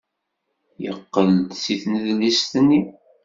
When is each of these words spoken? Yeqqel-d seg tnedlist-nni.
Yeqqel-d 0.83 1.47
seg 1.63 1.77
tnedlist-nni. 1.81 2.81